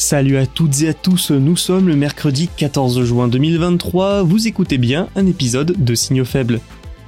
Salut 0.00 0.38
à 0.38 0.46
toutes 0.46 0.80
et 0.80 0.88
à 0.88 0.94
tous, 0.94 1.30
nous 1.30 1.58
sommes 1.58 1.86
le 1.86 1.94
mercredi 1.94 2.48
14 2.56 3.04
juin 3.04 3.28
2023, 3.28 4.22
vous 4.22 4.48
écoutez 4.48 4.78
bien 4.78 5.08
un 5.14 5.26
épisode 5.26 5.74
de 5.76 5.94
Signaux 5.94 6.24
faibles. 6.24 6.60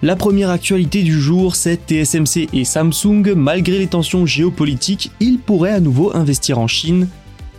La 0.02 0.14
première 0.14 0.50
actualité 0.50 1.02
du 1.02 1.18
jour, 1.18 1.56
c'est 1.56 1.80
TSMC 1.86 2.50
et 2.52 2.66
Samsung, 2.66 3.32
malgré 3.34 3.78
les 3.78 3.86
tensions 3.86 4.26
géopolitiques, 4.26 5.10
ils 5.20 5.38
pourraient 5.38 5.72
à 5.72 5.80
nouveau 5.80 6.14
investir 6.14 6.58
en 6.58 6.66
Chine. 6.66 7.08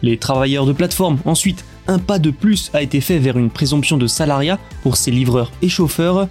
Les 0.03 0.17
travailleurs 0.17 0.67
de 0.67 0.71
plateforme, 0.71 1.17
ensuite, 1.25 1.65
un 1.87 1.97
pas 1.97 2.19
de 2.19 2.29
plus 2.29 2.69
a 2.75 2.83
été 2.83 3.01
fait 3.01 3.17
vers 3.17 3.39
une 3.39 3.49
présomption 3.49 3.97
de 3.97 4.05
salariat 4.05 4.59
pour 4.83 4.97
ces 4.97 5.09
livreurs 5.09 5.51
et 5.63 5.67
chauffeurs. 5.67 6.27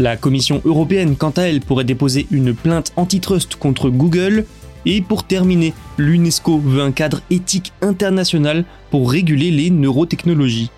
La 0.00 0.16
Commission 0.16 0.60
européenne, 0.64 1.14
quant 1.14 1.30
à 1.36 1.42
elle, 1.42 1.60
pourrait 1.60 1.84
déposer 1.84 2.26
une 2.32 2.54
plainte 2.54 2.92
antitrust 2.96 3.54
contre 3.54 3.88
Google. 3.88 4.46
Et 4.84 5.00
pour 5.00 5.24
terminer, 5.24 5.74
l'UNESCO 5.98 6.58
veut 6.58 6.82
un 6.82 6.92
cadre 6.92 7.20
éthique 7.30 7.72
international 7.82 8.64
pour 8.90 9.10
réguler 9.10 9.50
les 9.50 9.70
neurotechnologies. 9.70 10.70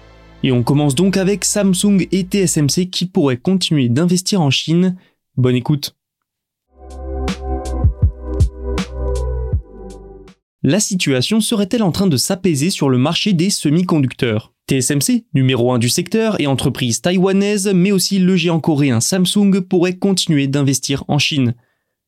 Et 0.42 0.52
on 0.52 0.62
commence 0.62 0.94
donc 0.94 1.16
avec 1.16 1.44
Samsung 1.44 2.06
et 2.12 2.22
TSMC 2.22 2.91
qui 2.91 3.06
pourraient 3.06 3.38
continuer 3.38 3.88
d'investir 3.88 4.42
en 4.42 4.50
Chine. 4.50 4.97
Bonne 5.36 5.56
écoute. 5.56 5.97
La 10.62 10.80
situation 10.80 11.41
serait-elle 11.41 11.82
en 11.82 11.92
train 11.92 12.06
de 12.06 12.16
s'apaiser 12.16 12.70
sur 12.70 12.88
le 12.88 12.98
marché 12.98 13.32
des 13.34 13.50
semi-conducteurs? 13.50 14.55
TSMC, 14.66 15.25
numéro 15.34 15.72
1 15.72 15.78
du 15.78 15.91
secteur 15.91 16.41
et 16.41 16.47
entreprise 16.47 17.02
taïwanaise, 17.02 17.70
mais 17.75 17.92
aussi 17.92 18.19
le 18.19 18.34
géant 18.34 18.60
coréen 18.60 19.00
Samsung 19.00 19.60
pourraient 19.69 19.98
continuer 19.98 20.47
d'investir 20.47 21.05
en 21.08 21.19
Chine. 21.19 21.55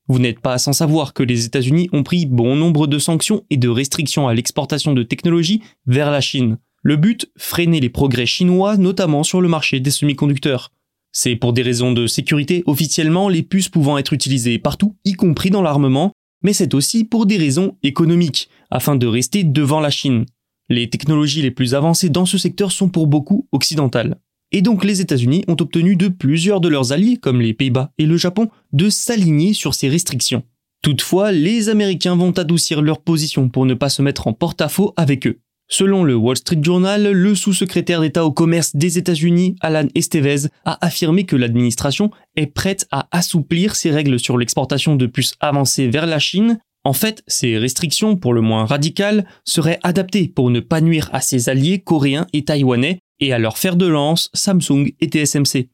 Vous 0.08 0.18
n'êtes 0.20 0.40
pas 0.40 0.58
sans 0.58 0.72
savoir 0.72 1.14
que 1.14 1.22
les 1.22 1.46
États-Unis 1.46 1.88
ont 1.92 2.04
pris 2.04 2.26
bon 2.26 2.54
nombre 2.54 2.86
de 2.86 2.98
sanctions 2.98 3.44
et 3.50 3.56
de 3.56 3.68
restrictions 3.68 4.28
à 4.28 4.34
l'exportation 4.34 4.92
de 4.92 5.02
technologies 5.02 5.62
vers 5.86 6.10
la 6.10 6.20
Chine. 6.20 6.58
Le 6.82 6.96
but, 6.96 7.28
freiner 7.36 7.80
les 7.80 7.88
progrès 7.88 8.27
chinois, 8.27 8.77
notamment 8.77 9.24
sur 9.24 9.40
le 9.40 9.48
marché 9.48 9.80
des 9.80 9.90
semi-conducteurs. 9.90 10.70
C'est 11.11 11.34
pour 11.34 11.52
des 11.52 11.62
raisons 11.62 11.92
de 11.92 12.06
sécurité 12.06 12.62
officiellement 12.66 13.28
les 13.28 13.42
puces 13.42 13.68
pouvant 13.68 13.98
être 13.98 14.12
utilisées 14.12 14.58
partout, 14.58 14.95
y 15.05 15.14
compris 15.14 15.50
dans 15.50 15.62
l'armement, 15.62 16.12
mais 16.42 16.52
c'est 16.52 16.74
aussi 16.74 17.05
pour 17.05 17.27
des 17.27 17.39
raisons 17.39 17.77
économiques, 17.83 18.48
afin 18.70 18.95
de 18.95 19.06
rester 19.06 19.42
devant 19.42 19.80
la 19.80 19.90
Chine. 19.90 20.27
Les 20.68 20.89
technologies 20.90 21.42
les 21.42 21.50
plus 21.50 21.74
avancées 21.74 22.11
dans 22.11 22.27
ce 22.27 22.39
secteur 22.39 22.70
sont 22.70 22.89
pour 22.89 23.06
beaucoup 23.06 23.48
occidentales. 23.50 24.16
Et 24.52 24.62
donc 24.62 24.84
les 24.84 25.01
États-Unis 25.01 25.45
ont 25.48 25.57
obtenu 25.61 25.96
de 25.96 26.08
plusieurs 26.08 26.61
de 26.61 26.68
leurs 26.68 26.92
alliés, 26.92 27.17
comme 27.17 27.40
les 27.40 27.55
Pays-Bas 27.55 27.92
et 27.98 28.07
le 28.07 28.17
Japon, 28.17 28.48
de 28.73 28.90
s'aligner 28.90 29.52
sur 29.52 29.74
ces 29.74 29.89
restrictions. 29.89 30.45
Toutefois, 30.83 31.33
les 31.33 31.68
Américains 31.68 32.17
vont 32.17 32.30
adoucir 32.30 32.80
leur 32.80 33.01
position 33.01 33.48
pour 33.48 33.67
ne 33.67 33.74
pas 33.74 33.89
se 33.89 34.02
mettre 34.02 34.29
en 34.29 34.33
porte-à-faux 34.33 34.95
avec 34.96 35.27
eux. 35.27 35.40
Selon 35.68 36.05
le 36.05 36.14
Wall 36.14 36.36
Street 36.36 36.61
Journal, 36.62 37.11
le 37.11 37.34
sous-secrétaire 37.34 38.01
d'État 38.01 38.24
au 38.24 38.30
commerce 38.30 38.77
des 38.77 38.98
États-Unis, 38.98 39.57
Alan 39.61 39.89
Estevez, 39.96 40.48
a 40.64 40.86
affirmé 40.86 41.24
que 41.24 41.34
l'administration 41.34 42.13
est 42.36 42.46
prête 42.46 42.86
à 42.92 43.08
assouplir 43.11 43.74
ses 43.74 43.90
règles 43.90 44.20
sur 44.20 44.39
l'exportation 44.39 44.95
de 44.95 45.07
puces 45.07 45.34
avancées 45.40 45.89
vers 45.89 46.07
la 46.07 46.20
Chine. 46.20 46.61
En 46.84 46.92
fait, 46.92 47.24
ces 47.27 47.58
restrictions, 47.58 48.14
pour 48.14 48.33
le 48.33 48.42
moins 48.42 48.64
radicales, 48.64 49.27
seraient 49.45 49.80
adaptées 49.83 50.28
pour 50.28 50.51
ne 50.51 50.61
pas 50.61 50.80
nuire 50.80 51.11
à 51.13 51.20
ses 51.20 51.48
alliés 51.48 51.80
coréens 51.80 52.28
et 52.33 52.45
taïwanais 52.45 53.01
et 53.20 53.32
à 53.32 53.38
leur 53.38 53.58
fer 53.58 53.77
de 53.77 53.86
lance 53.86 54.30
Samsung 54.34 54.92
et 55.00 55.08
TSMC. 55.08 55.68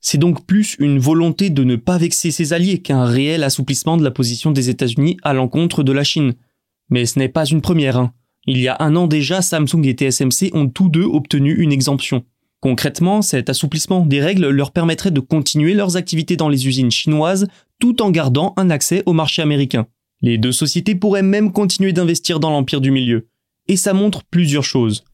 C'est 0.00 0.18
donc 0.18 0.46
plus 0.46 0.76
une 0.80 0.98
volonté 0.98 1.48
de 1.48 1.62
ne 1.62 1.76
pas 1.76 1.96
vexer 1.96 2.32
ses 2.32 2.52
alliés 2.52 2.82
qu'un 2.82 3.04
réel 3.04 3.44
assouplissement 3.44 3.96
de 3.96 4.02
la 4.02 4.10
position 4.10 4.50
des 4.50 4.68
États-Unis 4.68 5.16
à 5.22 5.32
l'encontre 5.32 5.84
de 5.84 5.92
la 5.92 6.02
Chine. 6.02 6.34
Mais 6.90 7.06
ce 7.06 7.18
n'est 7.18 7.28
pas 7.28 7.44
une 7.44 7.60
première. 7.60 7.96
Hein. 7.96 8.12
Il 8.46 8.58
y 8.58 8.66
a 8.66 8.76
un 8.80 8.96
an 8.96 9.06
déjà, 9.06 9.40
Samsung 9.42 9.84
et 9.84 9.94
TSMC 9.94 10.50
ont 10.54 10.68
tous 10.68 10.88
deux 10.88 11.04
obtenu 11.04 11.54
une 11.54 11.72
exemption. 11.72 12.24
Concrètement, 12.60 13.22
cet 13.22 13.48
assouplissement 13.48 14.04
des 14.04 14.20
règles 14.20 14.48
leur 14.48 14.72
permettrait 14.72 15.12
de 15.12 15.20
continuer 15.20 15.74
leurs 15.74 15.96
activités 15.96 16.36
dans 16.36 16.48
les 16.48 16.66
usines 16.66 16.90
chinoises 16.90 17.46
tout 17.78 18.02
en 18.02 18.10
gardant 18.10 18.54
un 18.56 18.70
accès 18.70 19.04
au 19.06 19.12
marché 19.12 19.42
américain. 19.42 19.86
Les 20.20 20.38
deux 20.38 20.52
sociétés 20.52 20.94
pourraient 20.94 21.22
même 21.22 21.52
continuer 21.52 21.92
d'investir 21.92 22.40
dans 22.40 22.50
l'empire 22.50 22.80
du 22.80 22.90
milieu. 22.90 23.28
Et 23.68 23.76
ça 23.76 23.92
montre 23.92 24.22
plusieurs 24.24 24.64
choses. 24.64 25.04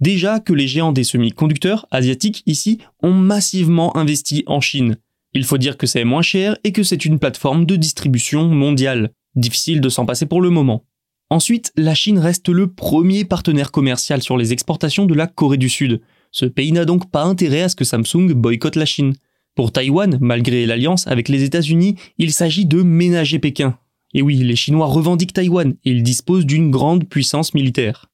Déjà 0.00 0.40
que 0.40 0.52
les 0.52 0.66
géants 0.66 0.92
des 0.92 1.04
semi-conducteurs 1.04 1.86
asiatiques 1.90 2.42
ici 2.46 2.78
ont 3.02 3.12
massivement 3.12 3.96
investi 3.96 4.42
en 4.46 4.60
Chine. 4.60 4.96
Il 5.32 5.44
faut 5.44 5.58
dire 5.58 5.76
que 5.76 5.86
c'est 5.86 6.04
moins 6.04 6.22
cher 6.22 6.56
et 6.64 6.72
que 6.72 6.82
c'est 6.82 7.04
une 7.04 7.18
plateforme 7.18 7.66
de 7.66 7.76
distribution 7.76 8.48
mondiale. 8.48 9.10
Difficile 9.34 9.80
de 9.80 9.88
s'en 9.88 10.06
passer 10.06 10.26
pour 10.26 10.40
le 10.40 10.50
moment. 10.50 10.84
Ensuite, 11.30 11.72
la 11.76 11.94
Chine 11.94 12.18
reste 12.18 12.48
le 12.48 12.68
premier 12.68 13.24
partenaire 13.24 13.72
commercial 13.72 14.22
sur 14.22 14.36
les 14.36 14.52
exportations 14.52 15.06
de 15.06 15.14
la 15.14 15.26
Corée 15.26 15.56
du 15.56 15.68
Sud. 15.68 16.00
Ce 16.30 16.44
pays 16.44 16.72
n'a 16.72 16.84
donc 16.84 17.10
pas 17.10 17.24
intérêt 17.24 17.62
à 17.62 17.68
ce 17.68 17.76
que 17.76 17.84
Samsung 17.84 18.32
boycotte 18.34 18.76
la 18.76 18.86
Chine. 18.86 19.14
Pour 19.54 19.72
Taïwan, 19.72 20.18
malgré 20.20 20.66
l'alliance 20.66 21.06
avec 21.06 21.28
les 21.28 21.42
États-Unis, 21.44 21.96
il 22.18 22.32
s'agit 22.32 22.66
de 22.66 22.82
ménager 22.82 23.38
Pékin. 23.38 23.78
Et 24.12 24.22
oui, 24.22 24.36
les 24.36 24.56
Chinois 24.56 24.86
revendiquent 24.86 25.32
Taïwan 25.32 25.74
et 25.84 25.90
ils 25.90 26.02
disposent 26.02 26.46
d'une 26.46 26.70
grande 26.70 27.08
puissance 27.08 27.54
militaire. 27.54 28.06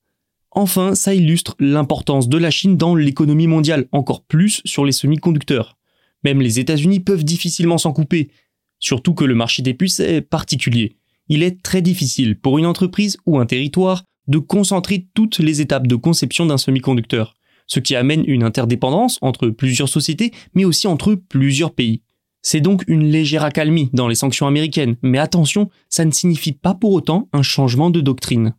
Enfin, 0.60 0.94
ça 0.94 1.14
illustre 1.14 1.56
l'importance 1.58 2.28
de 2.28 2.36
la 2.36 2.50
Chine 2.50 2.76
dans 2.76 2.94
l'économie 2.94 3.46
mondiale, 3.46 3.86
encore 3.92 4.22
plus 4.24 4.60
sur 4.66 4.84
les 4.84 4.92
semi-conducteurs. 4.92 5.78
Même 6.22 6.42
les 6.42 6.60
États-Unis 6.60 7.00
peuvent 7.00 7.24
difficilement 7.24 7.78
s'en 7.78 7.94
couper, 7.94 8.28
surtout 8.78 9.14
que 9.14 9.24
le 9.24 9.34
marché 9.34 9.62
des 9.62 9.72
puces 9.72 10.00
est 10.00 10.20
particulier. 10.20 10.98
Il 11.28 11.42
est 11.42 11.62
très 11.62 11.80
difficile 11.80 12.38
pour 12.38 12.58
une 12.58 12.66
entreprise 12.66 13.16
ou 13.24 13.38
un 13.38 13.46
territoire 13.46 14.04
de 14.28 14.36
concentrer 14.36 15.06
toutes 15.14 15.38
les 15.38 15.62
étapes 15.62 15.86
de 15.86 15.96
conception 15.96 16.44
d'un 16.44 16.58
semi-conducteur, 16.58 17.36
ce 17.66 17.80
qui 17.80 17.96
amène 17.96 18.24
une 18.26 18.42
interdépendance 18.42 19.16
entre 19.22 19.48
plusieurs 19.48 19.88
sociétés, 19.88 20.30
mais 20.52 20.66
aussi 20.66 20.86
entre 20.86 21.14
plusieurs 21.14 21.72
pays. 21.72 22.02
C'est 22.42 22.60
donc 22.60 22.84
une 22.86 23.10
légère 23.10 23.44
accalmie 23.44 23.88
dans 23.94 24.08
les 24.08 24.14
sanctions 24.14 24.46
américaines, 24.46 24.96
mais 25.00 25.18
attention, 25.18 25.70
ça 25.88 26.04
ne 26.04 26.10
signifie 26.10 26.52
pas 26.52 26.74
pour 26.74 26.92
autant 26.92 27.30
un 27.32 27.42
changement 27.42 27.88
de 27.88 28.02
doctrine. 28.02 28.52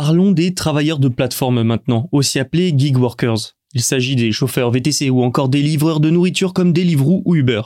Parlons 0.00 0.30
des 0.30 0.54
travailleurs 0.54 1.00
de 1.00 1.08
plateforme 1.08 1.64
maintenant, 1.64 2.08
aussi 2.12 2.38
appelés 2.38 2.72
gig 2.72 2.96
workers. 2.96 3.56
Il 3.74 3.80
s'agit 3.80 4.14
des 4.14 4.30
chauffeurs 4.30 4.70
VTC 4.70 5.10
ou 5.10 5.24
encore 5.24 5.48
des 5.48 5.60
livreurs 5.60 5.98
de 5.98 6.08
nourriture 6.08 6.52
comme 6.52 6.72
Deliveroo 6.72 7.22
ou 7.24 7.34
Uber. 7.34 7.62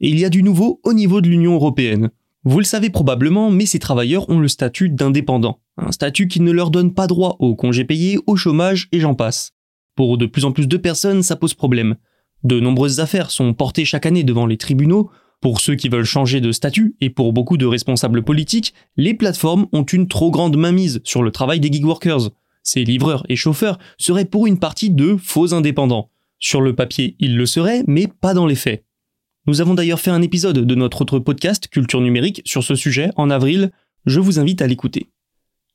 Et 0.00 0.08
il 0.08 0.18
y 0.18 0.24
a 0.24 0.30
du 0.30 0.42
nouveau 0.42 0.80
au 0.84 0.94
niveau 0.94 1.20
de 1.20 1.28
l'Union 1.28 1.52
européenne. 1.52 2.08
Vous 2.44 2.60
le 2.60 2.64
savez 2.64 2.88
probablement, 2.88 3.50
mais 3.50 3.66
ces 3.66 3.78
travailleurs 3.78 4.30
ont 4.30 4.38
le 4.38 4.48
statut 4.48 4.88
d'indépendants. 4.88 5.60
Un 5.76 5.92
statut 5.92 6.28
qui 6.28 6.40
ne 6.40 6.50
leur 6.50 6.70
donne 6.70 6.94
pas 6.94 7.06
droit 7.06 7.36
aux 7.40 7.54
congés 7.54 7.84
payés, 7.84 8.18
au 8.26 8.36
chômage 8.36 8.88
et 8.90 9.00
j'en 9.00 9.14
passe. 9.14 9.52
Pour 9.96 10.16
de 10.16 10.24
plus 10.24 10.46
en 10.46 10.52
plus 10.52 10.68
de 10.68 10.78
personnes, 10.78 11.22
ça 11.22 11.36
pose 11.36 11.52
problème. 11.52 11.96
De 12.42 12.58
nombreuses 12.58 13.00
affaires 13.00 13.30
sont 13.30 13.52
portées 13.52 13.84
chaque 13.84 14.06
année 14.06 14.24
devant 14.24 14.46
les 14.46 14.56
tribunaux 14.56 15.10
pour 15.40 15.60
ceux 15.60 15.74
qui 15.74 15.88
veulent 15.88 16.04
changer 16.04 16.40
de 16.40 16.52
statut 16.52 16.96
et 17.00 17.10
pour 17.10 17.32
beaucoup 17.32 17.56
de 17.56 17.66
responsables 17.66 18.22
politiques, 18.22 18.74
les 18.96 19.14
plateformes 19.14 19.66
ont 19.72 19.84
une 19.84 20.08
trop 20.08 20.30
grande 20.30 20.56
mainmise 20.56 21.00
sur 21.04 21.22
le 21.22 21.30
travail 21.30 21.60
des 21.60 21.70
gig 21.70 21.84
workers. 21.84 22.30
Ces 22.62 22.84
livreurs 22.84 23.24
et 23.28 23.36
chauffeurs 23.36 23.78
seraient 23.98 24.24
pour 24.24 24.46
une 24.46 24.58
partie 24.58 24.90
de 24.90 25.16
faux 25.16 25.54
indépendants. 25.54 26.10
Sur 26.38 26.60
le 26.60 26.74
papier, 26.74 27.16
ils 27.18 27.36
le 27.36 27.46
seraient, 27.46 27.84
mais 27.86 28.08
pas 28.08 28.34
dans 28.34 28.46
les 28.46 28.56
faits. 28.56 28.84
Nous 29.46 29.60
avons 29.60 29.74
d'ailleurs 29.74 30.00
fait 30.00 30.10
un 30.10 30.22
épisode 30.22 30.58
de 30.58 30.74
notre 30.74 31.02
autre 31.02 31.20
podcast 31.20 31.68
Culture 31.68 32.00
numérique 32.00 32.42
sur 32.44 32.64
ce 32.64 32.74
sujet 32.74 33.10
en 33.16 33.30
avril, 33.30 33.70
je 34.04 34.18
vous 34.18 34.40
invite 34.40 34.62
à 34.62 34.66
l'écouter. 34.66 35.08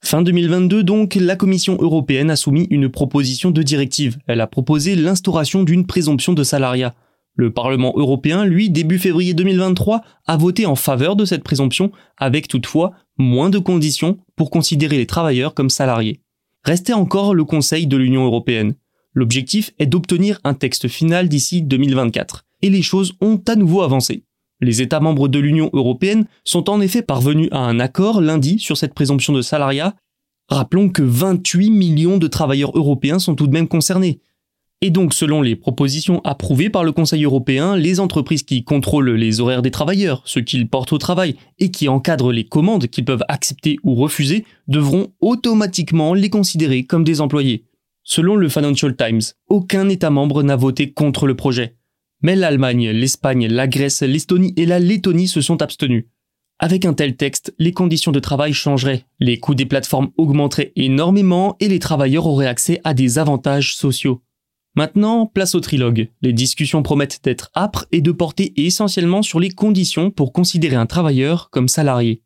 Fin 0.04 0.24
2022 0.24 0.84
donc, 0.84 1.16
la 1.16 1.36
Commission 1.36 1.78
européenne 1.80 2.32
a 2.32 2.36
soumis 2.36 2.68
une 2.72 2.90
proposition 2.90 3.52
de 3.52 3.62
directive. 3.62 4.18
Elle 4.28 4.42
a 4.42 4.48
proposé 4.48 4.96
l'instauration 4.96 5.64
d'une 5.64 5.86
présomption 5.86 6.34
de 6.34 6.44
salariat. 6.44 6.96
Le 7.42 7.50
Parlement 7.50 7.92
européen, 7.96 8.46
lui, 8.46 8.70
début 8.70 9.00
février 9.00 9.34
2023, 9.34 10.04
a 10.28 10.38
voté 10.38 10.68
en 10.68 10.76
faveur 10.76 11.16
de 11.16 11.26
cette 11.26 11.44
présomption, 11.44 11.92
avec 12.16 12.48
toutefois 12.48 12.92
moins 13.18 13.50
de 13.50 13.58
conditions 13.58 14.20
pour 14.36 14.52
considérer 14.52 14.98
les 14.98 15.08
travailleurs 15.08 15.56
comme 15.56 15.72
salariés. 15.72 16.22
Restait 16.64 16.94
encore 16.94 17.34
le 17.34 17.44
Conseil 17.44 17.88
de 17.88 17.98
l'Union 17.98 18.26
européenne. 18.26 18.76
L'objectif 19.16 19.72
est 19.80 19.88
d'obtenir 19.88 20.40
un 20.44 20.54
texte 20.54 20.88
final 20.88 21.30
d'ici 21.30 21.64
2024. 21.64 22.46
Et 22.62 22.70
les 22.70 22.84
choses 22.84 23.14
ont 23.22 23.42
à 23.48 23.56
nouveau 23.56 23.82
avancé. 23.82 24.24
Les 24.60 24.84
États 24.84 25.00
membres 25.00 25.28
de 25.28 25.40
l'Union 25.40 25.72
européenne 25.74 26.28
sont 26.44 26.70
en 26.70 26.80
effet 26.80 27.02
parvenus 27.02 27.50
à 27.52 27.62
un 27.62 27.80
accord 27.80 28.22
lundi 28.22 28.60
sur 28.60 28.78
cette 28.78 28.94
présomption 28.94 29.34
de 29.34 29.42
salariat. 29.42 29.96
Rappelons 30.48 30.90
que 30.90 31.02
28 31.02 31.72
millions 31.72 32.20
de 32.20 32.28
travailleurs 32.28 32.78
européens 32.78 33.18
sont 33.18 33.34
tout 33.34 33.48
de 33.48 33.54
même 33.54 33.68
concernés. 33.68 34.22
Et 34.84 34.90
donc, 34.90 35.14
selon 35.14 35.44
les 35.44 35.56
propositions 35.56 36.22
approuvées 36.24 36.72
par 36.72 36.84
le 36.84 36.92
Conseil 36.92 37.24
européen, 37.24 37.78
les 37.78 38.00
entreprises 38.00 38.42
qui 38.42 38.64
contrôlent 38.64 39.12
les 39.12 39.40
horaires 39.40 39.62
des 39.62 39.70
travailleurs, 39.70 40.24
ce 40.26 40.40
qu'ils 40.40 40.68
portent 40.68 40.92
au 40.92 40.98
travail 40.98 41.36
et 41.60 41.70
qui 41.70 41.88
encadrent 41.88 42.32
les 42.32 42.46
commandes 42.46 42.88
qu'ils 42.88 43.06
peuvent 43.06 43.24
accepter 43.28 43.78
ou 43.84 43.94
refuser, 43.94 44.44
devront 44.68 45.14
automatiquement 45.22 46.16
les 46.16 46.32
considérer 46.32 46.84
comme 46.84 47.04
des 47.04 47.22
employés. 47.22 47.66
Selon 48.04 48.36
le 48.36 48.50
Financial 48.50 48.96
Times, 48.96 49.22
aucun 49.50 49.88
État 49.88 50.10
membre 50.10 50.42
n'a 50.42 50.56
voté 50.56 50.92
contre 50.92 51.28
le 51.28 51.36
projet. 51.36 51.76
Mais 52.24 52.36
l'Allemagne, 52.36 52.90
l'Espagne, 52.90 53.48
la 53.48 53.68
Grèce, 53.68 54.02
l'Estonie 54.02 54.54
et 54.58 54.66
la 54.66 54.80
Lettonie 54.80 55.28
se 55.28 55.42
sont 55.42 55.62
abstenus. 55.62 56.06
Avec 56.58 56.86
un 56.86 56.94
tel 56.94 57.16
texte, 57.16 57.54
les 57.60 57.72
conditions 57.72 58.12
de 58.12 58.20
travail 58.20 58.54
changeraient, 58.54 59.06
les 59.20 59.40
coûts 59.40 59.56
des 59.56 59.68
plateformes 59.68 60.10
augmenteraient 60.18 60.72
énormément 60.76 61.56
et 61.60 61.68
les 61.68 61.80
travailleurs 61.80 62.26
auraient 62.26 62.48
accès 62.48 62.82
à 62.84 62.96
des 62.96 63.20
avantages 63.20 63.76
sociaux. 63.76 64.24
Maintenant, 64.76 65.26
place 65.26 65.54
au 65.54 65.60
trilogue. 65.60 66.08
Les 66.22 66.32
discussions 66.32 66.82
promettent 66.82 67.20
d'être 67.26 67.52
âpres 67.56 67.86
et 67.92 68.00
de 68.00 68.12
porter 68.14 68.54
essentiellement 68.56 69.22
sur 69.22 69.42
les 69.42 69.50
conditions 69.50 70.12
pour 70.12 70.32
considérer 70.32 70.78
un 70.78 70.86
travailleur 70.86 71.50
comme 71.50 71.68
salarié. 71.68 72.22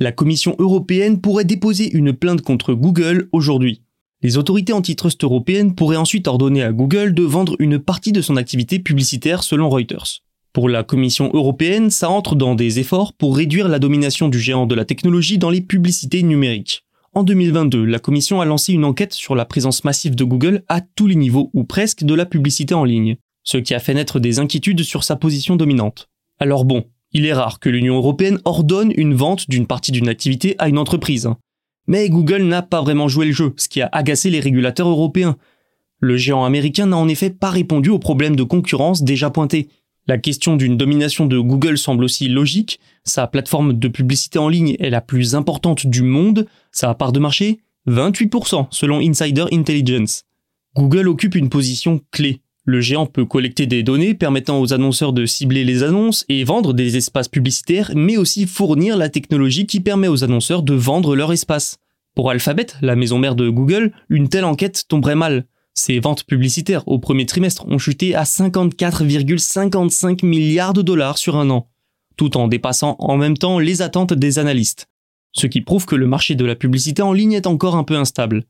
La 0.00 0.10
Commission 0.10 0.56
européenne 0.58 1.20
pourrait 1.20 1.44
déposer 1.44 1.92
une 1.96 2.12
plainte 2.12 2.42
contre 2.42 2.74
Google 2.74 3.28
aujourd'hui. 3.30 3.82
Les 4.20 4.36
autorités 4.36 4.72
antitrust 4.72 5.22
européennes 5.22 5.76
pourraient 5.76 5.96
ensuite 5.96 6.26
ordonner 6.26 6.64
à 6.64 6.72
Google 6.72 7.14
de 7.14 7.22
vendre 7.22 7.54
une 7.60 7.78
partie 7.78 8.10
de 8.10 8.20
son 8.20 8.36
activité 8.36 8.80
publicitaire 8.80 9.44
selon 9.44 9.68
Reuters. 9.68 10.22
Pour 10.52 10.68
la 10.68 10.82
Commission 10.82 11.30
européenne, 11.32 11.88
ça 11.90 12.10
entre 12.10 12.34
dans 12.34 12.56
des 12.56 12.80
efforts 12.80 13.12
pour 13.12 13.36
réduire 13.36 13.68
la 13.68 13.78
domination 13.78 14.28
du 14.28 14.40
géant 14.40 14.66
de 14.66 14.74
la 14.74 14.84
technologie 14.84 15.38
dans 15.38 15.50
les 15.50 15.60
publicités 15.60 16.24
numériques. 16.24 16.84
En 17.14 17.24
2022, 17.24 17.84
la 17.84 17.98
Commission 17.98 18.40
a 18.40 18.46
lancé 18.46 18.72
une 18.72 18.86
enquête 18.86 19.12
sur 19.12 19.34
la 19.34 19.44
présence 19.44 19.84
massive 19.84 20.14
de 20.14 20.24
Google 20.24 20.64
à 20.68 20.80
tous 20.80 21.06
les 21.06 21.14
niveaux 21.14 21.50
ou 21.52 21.62
presque 21.62 22.04
de 22.04 22.14
la 22.14 22.24
publicité 22.24 22.72
en 22.72 22.84
ligne, 22.84 23.16
ce 23.44 23.58
qui 23.58 23.74
a 23.74 23.80
fait 23.80 23.92
naître 23.92 24.18
des 24.18 24.38
inquiétudes 24.38 24.82
sur 24.82 25.04
sa 25.04 25.16
position 25.16 25.56
dominante. 25.56 26.08
Alors 26.38 26.64
bon, 26.64 26.86
il 27.12 27.26
est 27.26 27.34
rare 27.34 27.60
que 27.60 27.68
l'Union 27.68 27.96
européenne 27.96 28.40
ordonne 28.46 28.94
une 28.96 29.12
vente 29.12 29.50
d'une 29.50 29.66
partie 29.66 29.92
d'une 29.92 30.08
activité 30.08 30.54
à 30.58 30.70
une 30.70 30.78
entreprise. 30.78 31.28
Mais 31.86 32.08
Google 32.08 32.44
n'a 32.44 32.62
pas 32.62 32.80
vraiment 32.80 33.08
joué 33.08 33.26
le 33.26 33.32
jeu, 33.32 33.52
ce 33.58 33.68
qui 33.68 33.82
a 33.82 33.90
agacé 33.92 34.30
les 34.30 34.40
régulateurs 34.40 34.88
européens. 34.88 35.36
Le 36.00 36.16
géant 36.16 36.46
américain 36.46 36.86
n'a 36.86 36.96
en 36.96 37.08
effet 37.08 37.28
pas 37.28 37.50
répondu 37.50 37.90
aux 37.90 37.98
problèmes 37.98 38.36
de 38.36 38.42
concurrence 38.42 39.02
déjà 39.02 39.28
pointés. 39.28 39.68
La 40.08 40.18
question 40.18 40.56
d'une 40.56 40.76
domination 40.76 41.26
de 41.26 41.38
Google 41.38 41.78
semble 41.78 42.02
aussi 42.02 42.26
logique, 42.28 42.80
sa 43.04 43.28
plateforme 43.28 43.74
de 43.74 43.86
publicité 43.86 44.40
en 44.40 44.48
ligne 44.48 44.74
est 44.80 44.90
la 44.90 45.00
plus 45.00 45.36
importante 45.36 45.86
du 45.86 46.02
monde, 46.02 46.48
sa 46.72 46.92
part 46.94 47.12
de 47.12 47.20
marché? 47.20 47.60
28% 47.86 48.66
selon 48.70 48.98
Insider 48.98 49.44
Intelligence. 49.52 50.24
Google 50.74 51.06
occupe 51.06 51.36
une 51.36 51.48
position 51.48 52.00
clé. 52.10 52.40
Le 52.64 52.80
géant 52.80 53.06
peut 53.06 53.24
collecter 53.24 53.66
des 53.66 53.84
données 53.84 54.14
permettant 54.14 54.60
aux 54.60 54.72
annonceurs 54.72 55.12
de 55.12 55.24
cibler 55.24 55.62
les 55.62 55.84
annonces 55.84 56.24
et 56.28 56.42
vendre 56.42 56.74
des 56.74 56.96
espaces 56.96 57.28
publicitaires, 57.28 57.92
mais 57.94 58.16
aussi 58.16 58.46
fournir 58.46 58.96
la 58.96 59.08
technologie 59.08 59.66
qui 59.66 59.78
permet 59.78 60.08
aux 60.08 60.24
annonceurs 60.24 60.64
de 60.64 60.74
vendre 60.74 61.14
leur 61.14 61.32
espace. 61.32 61.78
Pour 62.16 62.30
Alphabet, 62.30 62.66
la 62.80 62.96
maison 62.96 63.18
mère 63.18 63.36
de 63.36 63.48
Google, 63.48 63.92
une 64.08 64.28
telle 64.28 64.44
enquête 64.44 64.84
tomberait 64.88 65.14
mal. 65.14 65.46
Ses 65.74 66.00
ventes 66.00 66.24
publicitaires 66.24 66.86
au 66.86 66.98
premier 66.98 67.26
trimestre 67.26 67.66
ont 67.66 67.78
chuté 67.78 68.14
à 68.14 68.24
54,55 68.24 70.24
milliards 70.24 70.74
de 70.74 70.82
dollars 70.82 71.18
sur 71.18 71.36
un 71.36 71.50
an, 71.50 71.68
tout 72.16 72.36
en 72.36 72.48
dépassant 72.48 72.96
en 72.98 73.16
même 73.16 73.38
temps 73.38 73.58
les 73.58 73.82
attentes 73.82 74.12
des 74.12 74.38
analystes. 74.38 74.88
Ce 75.32 75.46
qui 75.46 75.62
prouve 75.62 75.86
que 75.86 75.96
le 75.96 76.06
marché 76.06 76.34
de 76.34 76.44
la 76.44 76.56
publicité 76.56 77.02
en 77.02 77.12
ligne 77.12 77.32
est 77.32 77.46
encore 77.46 77.76
un 77.76 77.84
peu 77.84 77.96
instable. 77.96 78.44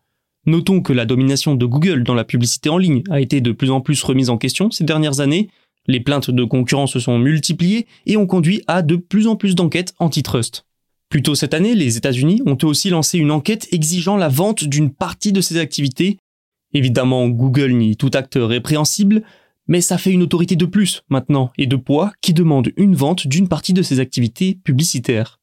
Notons 0.46 0.80
que 0.80 0.92
la 0.92 1.06
domination 1.06 1.54
de 1.54 1.66
Google 1.66 2.02
dans 2.02 2.14
la 2.14 2.24
publicité 2.24 2.68
en 2.68 2.78
ligne 2.78 3.04
a 3.10 3.20
été 3.20 3.40
de 3.40 3.52
plus 3.52 3.70
en 3.70 3.80
plus 3.80 4.02
remise 4.02 4.30
en 4.30 4.38
question 4.38 4.72
ces 4.72 4.82
dernières 4.82 5.20
années, 5.20 5.48
les 5.86 6.00
plaintes 6.00 6.30
de 6.30 6.44
concurrence 6.44 6.92
se 6.92 7.00
sont 7.00 7.18
multipliées 7.18 7.86
et 8.06 8.16
ont 8.16 8.26
conduit 8.26 8.62
à 8.66 8.82
de 8.82 8.96
plus 8.96 9.26
en 9.26 9.36
plus 9.36 9.54
d'enquêtes 9.54 9.94
antitrust. 9.98 10.64
Plus 11.08 11.22
tôt 11.22 11.34
cette 11.34 11.54
année, 11.54 11.74
les 11.74 11.96
États-Unis 11.96 12.40
ont 12.46 12.56
aussi 12.62 12.88
lancé 12.88 13.18
une 13.18 13.30
enquête 13.30 13.68
exigeant 13.72 14.16
la 14.16 14.28
vente 14.28 14.64
d'une 14.64 14.90
partie 14.90 15.32
de 15.32 15.40
ces 15.40 15.58
activités. 15.58 16.18
Évidemment, 16.74 17.28
Google 17.28 17.72
nie 17.72 17.96
tout 17.96 18.10
acte 18.14 18.38
répréhensible, 18.40 19.22
mais 19.68 19.80
ça 19.80 19.98
fait 19.98 20.10
une 20.10 20.22
autorité 20.22 20.56
de 20.56 20.66
plus 20.66 21.02
maintenant 21.08 21.50
et 21.58 21.66
de 21.66 21.76
poids 21.76 22.12
qui 22.20 22.34
demande 22.34 22.70
une 22.76 22.94
vente 22.94 23.26
d'une 23.26 23.48
partie 23.48 23.72
de 23.72 23.82
ses 23.82 24.00
activités 24.00 24.58
publicitaires. 24.64 25.38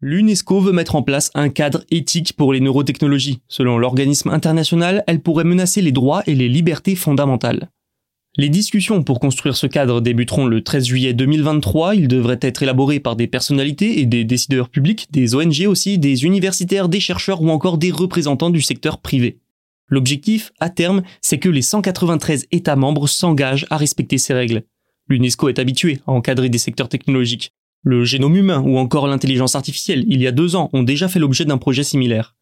L'UNESCO 0.00 0.60
veut 0.60 0.72
mettre 0.72 0.94
en 0.94 1.02
place 1.02 1.30
un 1.34 1.48
cadre 1.48 1.82
éthique 1.90 2.34
pour 2.34 2.52
les 2.52 2.60
neurotechnologies. 2.60 3.40
Selon 3.48 3.78
l'organisme 3.78 4.28
international, 4.28 5.02
elle 5.06 5.20
pourrait 5.20 5.44
menacer 5.44 5.82
les 5.82 5.90
droits 5.90 6.22
et 6.26 6.34
les 6.34 6.48
libertés 6.48 6.94
fondamentales. 6.94 7.70
Les 8.38 8.50
discussions 8.50 9.02
pour 9.02 9.18
construire 9.18 9.56
ce 9.56 9.66
cadre 9.66 10.02
débuteront 10.02 10.44
le 10.44 10.62
13 10.62 10.84
juillet 10.84 11.14
2023. 11.14 11.94
Il 11.94 12.06
devrait 12.06 12.38
être 12.42 12.62
élaboré 12.62 13.00
par 13.00 13.16
des 13.16 13.26
personnalités 13.26 13.98
et 14.00 14.04
des 14.04 14.24
décideurs 14.24 14.68
publics, 14.68 15.06
des 15.10 15.34
ONG 15.34 15.64
aussi, 15.66 15.96
des 15.96 16.24
universitaires, 16.24 16.90
des 16.90 17.00
chercheurs 17.00 17.40
ou 17.40 17.48
encore 17.48 17.78
des 17.78 17.90
représentants 17.90 18.50
du 18.50 18.60
secteur 18.60 18.98
privé. 18.98 19.38
L'objectif, 19.88 20.52
à 20.60 20.68
terme, 20.68 21.02
c'est 21.22 21.38
que 21.38 21.48
les 21.48 21.62
193 21.62 22.46
États 22.52 22.76
membres 22.76 23.08
s'engagent 23.08 23.66
à 23.70 23.78
respecter 23.78 24.18
ces 24.18 24.34
règles. 24.34 24.64
L'UNESCO 25.08 25.48
est 25.48 25.58
habitué 25.58 26.00
à 26.06 26.12
encadrer 26.12 26.50
des 26.50 26.58
secteurs 26.58 26.90
technologiques. 26.90 27.52
Le 27.82 28.04
génome 28.04 28.36
humain 28.36 28.60
ou 28.60 28.76
encore 28.76 29.06
l'intelligence 29.06 29.54
artificielle, 29.54 30.04
il 30.08 30.20
y 30.20 30.26
a 30.26 30.32
deux 30.32 30.56
ans, 30.56 30.68
ont 30.74 30.82
déjà 30.82 31.08
fait 31.08 31.20
l'objet 31.20 31.46
d'un 31.46 31.56
projet 31.56 31.84
similaire. 31.84 32.34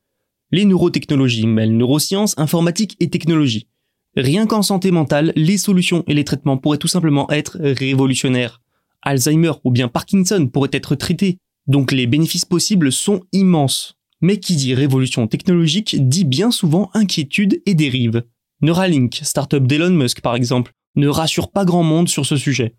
Les 0.51 0.65
neurotechnologies 0.65 1.47
mêlent 1.47 1.77
neurosciences, 1.77 2.37
informatique 2.37 2.97
et 2.99 3.11
technologie. 3.11 3.69
Rien 4.17 4.47
qu'en 4.47 4.63
santé 4.63 4.91
mentale, 4.91 5.33
les 5.35 5.59
solutions 5.59 6.05
et 6.07 6.15
les 6.15 6.25
traitements 6.25 6.57
pourraient 6.57 6.79
tout 6.79 6.89
simplement 6.89 7.31
être 7.31 7.59
révolutionnaires. 7.61 8.61
Alzheimer 9.03 9.53
ou 9.65 9.71
bien 9.71 9.89
Parkinson 9.89 10.49
pourraient 10.53 10.71
être 10.73 10.95
traités, 10.95 11.39
donc 11.67 11.93
les 11.93 12.07
bénéfices 12.07 12.45
possibles 12.45 12.93
sont 12.93 13.23
immenses. 13.33 13.97
Mais 14.21 14.39
qui 14.39 14.57
dit 14.57 14.75
révolution 14.75 15.27
technologique 15.27 15.97
dit 16.09 16.25
bien 16.25 16.51
souvent 16.51 16.91
inquiétude 16.95 17.61
et 17.67 17.75
dérive. 17.75 18.23
Neuralink, 18.63 19.21
startup 19.23 19.67
d'Elon 19.67 19.91
Musk 19.91 20.21
par 20.21 20.37
exemple, 20.37 20.73
ne 20.97 21.09
rassure 21.09 21.51
pas 21.51 21.65
grand 21.65 21.83
monde 21.83 22.09
sur 22.09 22.25
ce 22.25 22.37
sujet. 22.37 22.77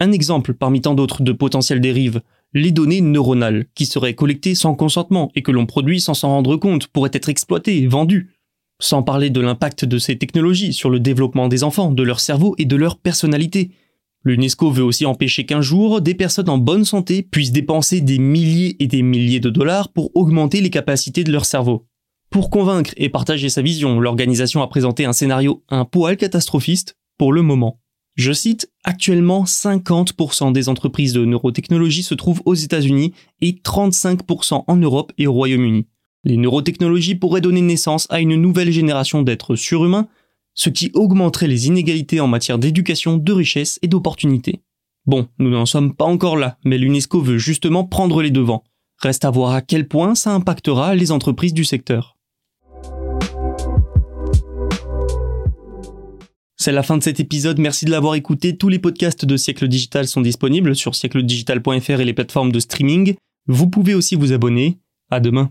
Un 0.00 0.10
exemple 0.10 0.52
parmi 0.52 0.80
tant 0.80 0.94
d'autres 0.94 1.22
de 1.22 1.32
potentielles 1.32 1.80
dérives, 1.80 2.20
les 2.54 2.72
données 2.72 3.00
neuronales, 3.00 3.66
qui 3.74 3.86
seraient 3.86 4.14
collectées 4.14 4.54
sans 4.54 4.74
consentement 4.74 5.30
et 5.34 5.42
que 5.42 5.52
l'on 5.52 5.64
produit 5.64 6.00
sans 6.00 6.14
s'en 6.14 6.28
rendre 6.28 6.56
compte, 6.56 6.88
pourraient 6.88 7.10
être 7.12 7.28
exploitées 7.28 7.86
vendues. 7.86 8.31
Sans 8.82 9.04
parler 9.04 9.30
de 9.30 9.40
l'impact 9.40 9.84
de 9.84 9.96
ces 9.96 10.18
technologies 10.18 10.72
sur 10.72 10.90
le 10.90 10.98
développement 10.98 11.46
des 11.46 11.62
enfants, 11.62 11.92
de 11.92 12.02
leur 12.02 12.18
cerveau 12.18 12.56
et 12.58 12.64
de 12.64 12.74
leur 12.74 12.98
personnalité. 12.98 13.70
L'UNESCO 14.24 14.72
veut 14.72 14.82
aussi 14.82 15.06
empêcher 15.06 15.46
qu'un 15.46 15.60
jour, 15.60 16.00
des 16.00 16.14
personnes 16.14 16.48
en 16.48 16.58
bonne 16.58 16.84
santé 16.84 17.22
puissent 17.22 17.52
dépenser 17.52 18.00
des 18.00 18.18
milliers 18.18 18.74
et 18.82 18.88
des 18.88 19.02
milliers 19.02 19.38
de 19.38 19.50
dollars 19.50 19.92
pour 19.92 20.10
augmenter 20.16 20.60
les 20.60 20.70
capacités 20.70 21.22
de 21.22 21.30
leur 21.30 21.44
cerveau. 21.44 21.86
Pour 22.28 22.50
convaincre 22.50 22.90
et 22.96 23.08
partager 23.08 23.50
sa 23.50 23.62
vision, 23.62 24.00
l'organisation 24.00 24.62
a 24.62 24.66
présenté 24.66 25.04
un 25.04 25.12
scénario 25.12 25.62
un 25.68 25.84
poil 25.84 26.16
catastrophiste 26.16 26.96
pour 27.18 27.32
le 27.32 27.42
moment. 27.42 27.78
Je 28.16 28.32
cite, 28.32 28.68
actuellement 28.82 29.44
50% 29.44 30.52
des 30.52 30.68
entreprises 30.68 31.12
de 31.12 31.24
neurotechnologie 31.24 32.02
se 32.02 32.14
trouvent 32.14 32.42
aux 32.46 32.54
États-Unis 32.54 33.12
et 33.40 33.52
35% 33.52 34.64
en 34.66 34.76
Europe 34.76 35.12
et 35.18 35.28
au 35.28 35.32
Royaume-Uni. 35.32 35.86
Les 36.24 36.36
neurotechnologies 36.36 37.16
pourraient 37.16 37.40
donner 37.40 37.60
naissance 37.60 38.06
à 38.10 38.20
une 38.20 38.36
nouvelle 38.36 38.70
génération 38.70 39.22
d'êtres 39.22 39.56
surhumains, 39.56 40.08
ce 40.54 40.68
qui 40.68 40.90
augmenterait 40.94 41.48
les 41.48 41.66
inégalités 41.66 42.20
en 42.20 42.28
matière 42.28 42.58
d'éducation, 42.58 43.16
de 43.16 43.32
richesse 43.32 43.78
et 43.82 43.88
d'opportunités. 43.88 44.60
Bon, 45.04 45.26
nous 45.38 45.50
n'en 45.50 45.66
sommes 45.66 45.94
pas 45.94 46.04
encore 46.04 46.36
là, 46.36 46.58
mais 46.64 46.78
l'UNESCO 46.78 47.20
veut 47.20 47.38
justement 47.38 47.84
prendre 47.84 48.22
les 48.22 48.30
devants. 48.30 48.62
Reste 48.98 49.24
à 49.24 49.30
voir 49.30 49.52
à 49.52 49.62
quel 49.62 49.88
point 49.88 50.14
ça 50.14 50.32
impactera 50.32 50.94
les 50.94 51.10
entreprises 51.10 51.54
du 51.54 51.64
secteur. 51.64 52.16
C'est 56.56 56.70
la 56.70 56.84
fin 56.84 56.96
de 56.96 57.02
cet 57.02 57.18
épisode, 57.18 57.58
merci 57.58 57.84
de 57.84 57.90
l'avoir 57.90 58.14
écouté. 58.14 58.56
Tous 58.56 58.68
les 58.68 58.78
podcasts 58.78 59.24
de 59.24 59.36
Siècle 59.36 59.66
Digital 59.66 60.06
sont 60.06 60.20
disponibles 60.20 60.76
sur 60.76 60.94
siècledigital.fr 60.94 62.00
et 62.00 62.04
les 62.04 62.14
plateformes 62.14 62.52
de 62.52 62.60
streaming. 62.60 63.16
Vous 63.48 63.68
pouvez 63.68 63.94
aussi 63.94 64.14
vous 64.14 64.32
abonner. 64.32 64.78
À 65.10 65.18
demain. 65.18 65.50